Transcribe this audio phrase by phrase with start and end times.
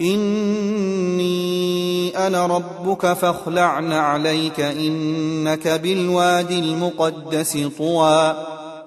[0.00, 1.38] إني
[2.26, 8.36] أنا ربك فاخلع عليك إنك بالوادي المقدس طوى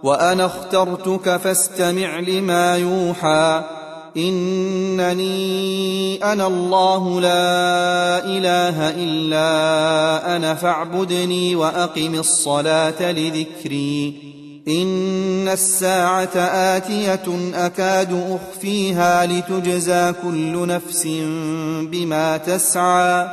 [0.04, 3.64] وأنا اخترتك فاستمع لما يوحى
[4.18, 14.31] إنني أنا الله لا إله إلا أنا فاعبدني وأقم الصلاة لذكري.
[14.72, 21.08] إن الساعة آتية أكاد أخفيها لتجزى كل نفس
[21.92, 23.28] بما تسعى.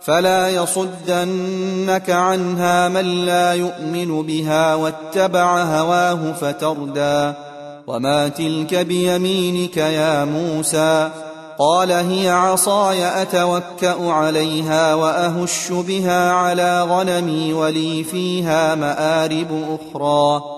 [0.00, 7.32] فلا يصدنك عنها من لا يؤمن بها واتبع هواه فتردى.
[7.86, 11.10] وما تلك بيمينك يا موسى؟
[11.58, 20.57] قال هي عصاي أتوكأ عليها وأهش بها على غنمي ولي فيها مآرب أخرى.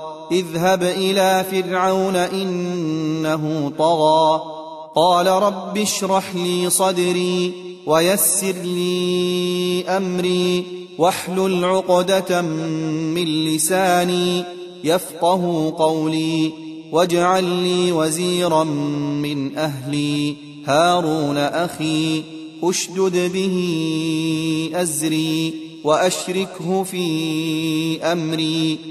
[0.31, 4.41] اذهب إلى فرعون إنه طغى.
[4.95, 7.53] قال رب اشرح لي صدري
[7.85, 10.63] ويسر لي أمري
[10.97, 14.43] واحلل عقدة من لساني
[14.83, 16.51] يفقه قولي
[16.91, 20.35] واجعل لي وزيرا من أهلي.
[20.65, 22.23] هارون أخي
[22.63, 23.55] أشدد به
[24.73, 25.53] أزري
[25.83, 28.90] وأشركه في أمري.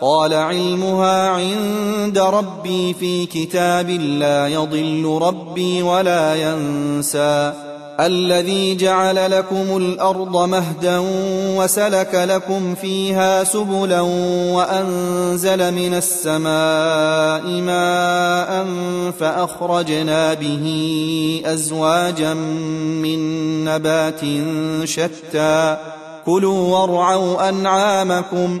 [0.00, 7.52] قال علمها عند ربي في كتاب لا يضل ربي ولا ينسى.
[8.00, 11.02] الذي جعل لكم الأرض مهدا
[11.56, 14.00] وسلك لكم فيها سبلا
[14.52, 18.66] وأنزل من السماء ماء
[19.20, 20.66] فأخرجنا به
[21.46, 23.18] أزواجا من
[23.64, 24.20] نبات
[24.84, 25.76] شتى.
[26.26, 28.60] كلوا وارعوا أنعامكم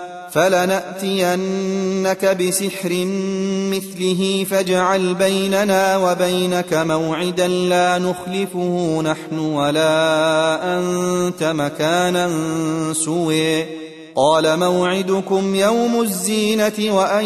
[0.33, 3.05] فلنأتينك بسحر
[3.71, 12.29] مثله فاجعل بيننا وبينك موعدا لا نخلفه نحن ولا أنت مكانا
[12.93, 13.65] سوي
[14.15, 17.25] قال موعدكم يوم الزينة وأن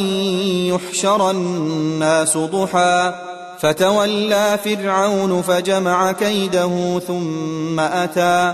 [0.67, 3.13] يحشر الناس ضحى.
[3.59, 8.53] فتولى فرعون فجمع كيده ثم أتى.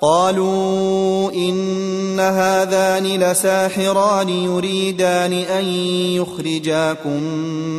[0.00, 5.64] قالوا إن هذان لساحران يريدان أن
[6.14, 7.22] يخرجاكم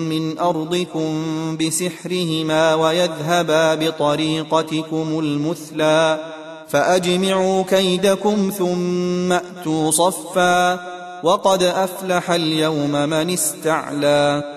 [0.09, 1.13] من أرضكم
[1.57, 6.19] بسحرهما ويذهبا بطريقتكم المثلى
[6.69, 10.79] فأجمعوا كيدكم ثم أتوا صفا
[11.23, 14.56] وقد أفلح اليوم من استعلى.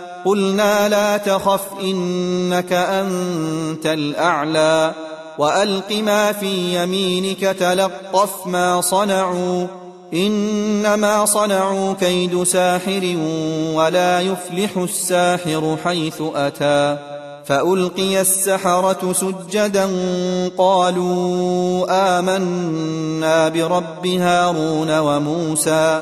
[0.25, 4.93] قلنا لا تخف إنك أنت الأعلى.
[5.37, 9.67] وألق ما في يمينك تلقف ما صنعوا.
[10.13, 13.17] إنما صنعوا كيد ساحر
[13.73, 16.97] ولا يفلح الساحر حيث أتى.
[17.45, 19.89] فألقي السحرة سجدا
[20.57, 21.85] قالوا
[22.19, 26.01] آمنا برب هارون وموسى.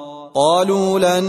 [0.35, 1.23] قالوا لن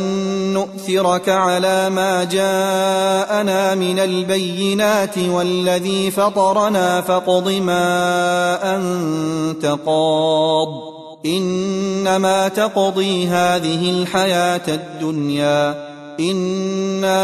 [0.52, 10.68] نؤثرك على ما جاءنا من البينات والذي فطرنا فاقض ما أنت قاض.
[11.26, 15.92] إنما تقضي هذه الحياة الدنيا.
[16.20, 17.16] إنا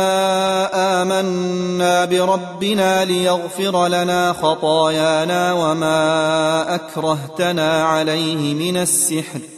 [1.03, 9.58] آمنا بربنا ليغفر لنا خطايانا وما أكرهتنا عليه من السحر.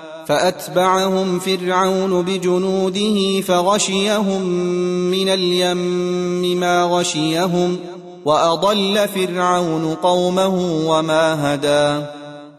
[0.31, 4.41] فأتبعهم فرعون بجنوده فغشيهم
[5.11, 7.77] من اليم ما غشيهم
[8.25, 12.05] وأضل فرعون قومه وما هدى.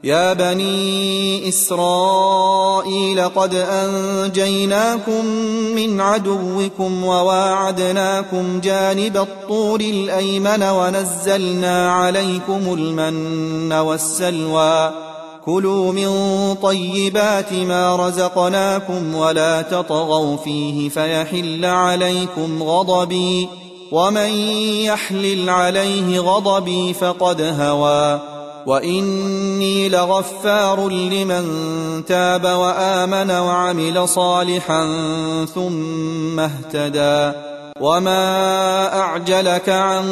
[0.04, 5.26] يا بني إسرائيل قد أنجيناكم
[5.74, 15.11] من عدوكم وواعدناكم جانب الطور الأيمن ونزلنا عليكم المن والسلوى.
[15.46, 16.10] كلوا من
[16.54, 23.48] طيبات ما رزقناكم ولا تطغوا فيه فيحل عليكم غضبي
[23.92, 24.30] ومن
[24.84, 28.20] يحلل عليه غضبي فقد هوى
[28.66, 31.44] وإني لغفار لمن
[32.04, 34.84] تاب وآمن وعمل صالحا
[35.54, 37.38] ثم اهتدى
[37.80, 40.04] وما أعجلك عن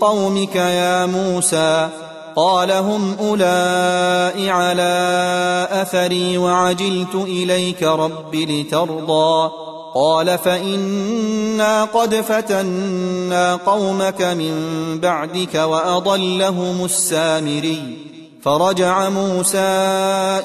[0.00, 1.88] قومك يا موسى
[2.36, 9.50] قال هم اولئك على أثري وعجلت إليك رب لترضى.
[9.94, 14.54] قال فإنا قد فتنا قومك من
[15.02, 17.98] بعدك وأضلهم السامري.
[18.42, 19.58] فرجع موسى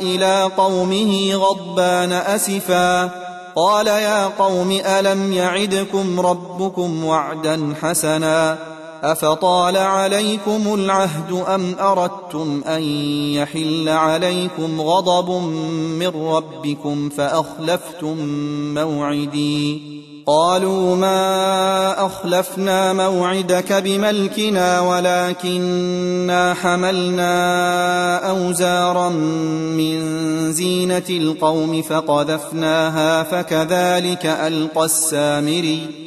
[0.01, 3.09] إلى قومه غضبان أسفا.
[3.55, 8.57] قال يا قوم ألم يعدكم ربكم وعدا حسنا؟
[9.03, 12.83] أفطال عليكم العهد أم أردتم أن
[13.33, 15.29] يحل عليكم غضب
[15.99, 18.17] من ربكم فأخلفتم
[18.73, 30.01] موعدي؟ قالوا ما أخلفنا موعدك بملكنا ولكنا حملنا أوزارا من
[30.51, 36.06] زينة القوم فقذفناها فكذلك ألقى السامري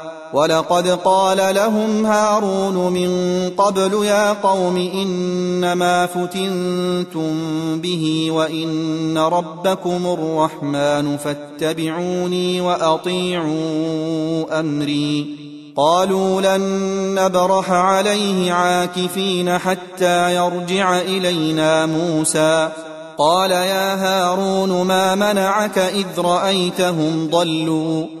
[0.33, 3.09] ولقد قال لهم هارون من
[3.57, 7.31] قبل يا قوم إنما فتنتم
[7.81, 15.35] به وإن ربكم الرحمن فاتبعوني وأطيعوا أمري.
[15.75, 16.61] قالوا لن
[17.19, 22.69] نبرح عليه عاكفين حتى يرجع إلينا موسى.
[23.17, 28.20] قال يا هارون ما منعك إذ رأيتهم ضلوا؟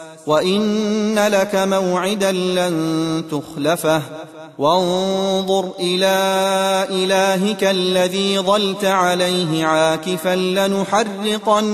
[0.27, 4.01] وإن لك موعدا لن تخلفه.
[4.57, 6.17] وانظر إلى
[6.89, 11.69] إلهك الذي ظلت عليه عاكفا لنحرقنه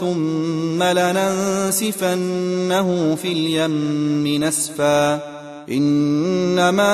[0.00, 2.08] ثم لننسفنه
[3.22, 5.20] في اليم نسفا.
[5.70, 6.90] إنما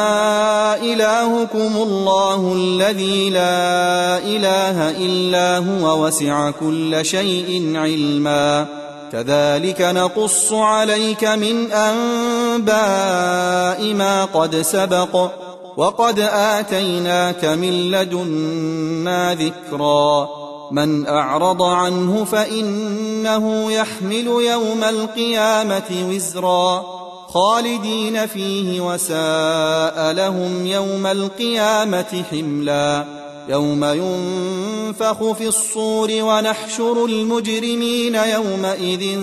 [0.76, 8.81] إلهكم الله الذي لا إله إلا هو وسع كل شيء علما.
[9.12, 12.74] كذلك نقص عليك من أنباء
[13.94, 15.30] ما قد سبق
[15.76, 20.28] وقد آتيناك من لدنا ذكرا
[20.70, 26.84] من أعرض عنه فإنه يحمل يوم القيامة وزرا
[27.28, 39.20] خالدين فيه وساء لهم يوم القيامة حملا يوم ينفخ في الصور ونحشر المجرمين يومئذ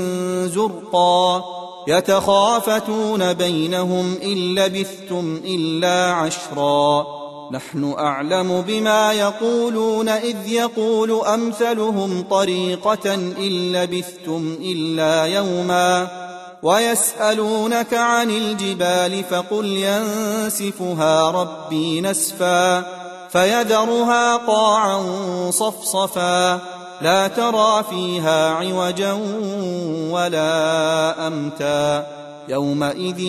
[0.48, 1.44] زرقا.
[1.88, 7.06] يتخافتون بينهم إن لبثتم إلا عشرا.
[7.52, 16.08] نحن أعلم بما يقولون إذ يقول أمثلهم طريقة إن لبثتم إلا يوما.
[16.64, 22.99] ويسألونك عن الجبال فقل ينسفها ربي نسفا.
[23.32, 25.02] فيذرها قاعا
[25.52, 26.60] صفصفا
[27.02, 29.20] لا ترى فيها عوجا
[30.12, 32.08] ولا أمتا
[32.50, 33.20] يومئذ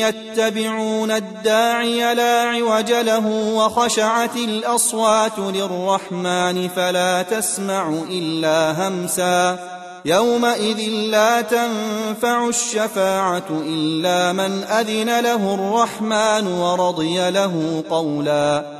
[0.00, 9.58] يتبعون الداعي لا عوج له وخشعت الأصوات للرحمن فلا تسمع إلا همسا
[10.04, 18.79] يومئذ لا تنفع الشفاعة إلا من أذن له الرحمن ورضي له قولا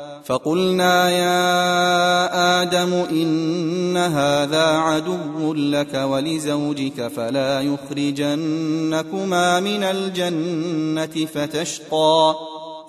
[0.25, 12.35] فقلنا يا آدم إن هذا عدو لك ولزوجك فلا يخرجنكما من الجنة فتشقى.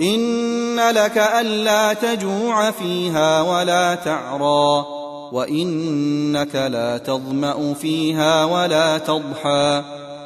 [0.00, 4.86] إن لك ألا تجوع فيها ولا تعرى.
[5.32, 10.01] وإنك لا تظمأ فيها ولا تضحى.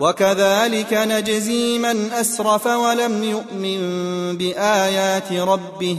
[0.00, 3.80] وكذلك نجزي من أسرف ولم يؤمن
[4.36, 5.96] بآيات ربه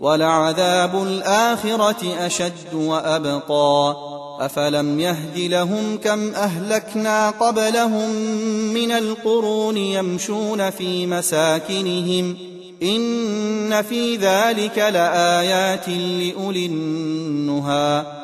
[0.00, 3.96] ولعذاب الآخرة أشد وأبقى
[4.40, 8.10] أفلم يهد لهم كم أهلكنا قبلهم
[8.74, 12.36] من القرون يمشون في مساكنهم
[12.82, 18.23] إن في ذلك لآيات لأولي النهى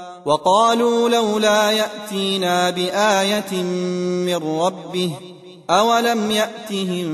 [0.25, 3.63] وقالوا لولا يأتينا بآية
[4.25, 5.11] من ربه
[5.69, 7.09] أولم يأتهم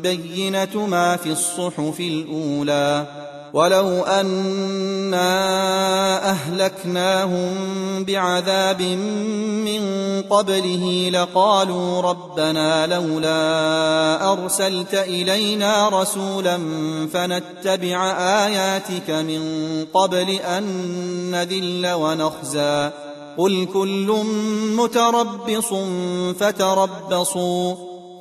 [0.00, 3.21] بينة ما في الصحف الأولى
[3.52, 5.30] ولو أنا
[6.30, 7.54] أهلكناهم
[8.04, 9.82] بعذاب من
[10.30, 16.58] قبله لقالوا ربنا لولا أرسلت إلينا رسولا
[17.12, 18.12] فنتبع
[18.46, 19.42] آياتك من
[19.94, 20.64] قبل أن
[21.30, 22.90] نذل ونخزى
[23.38, 24.24] قل كل
[24.76, 25.74] متربص
[26.38, 27.91] فتربصوا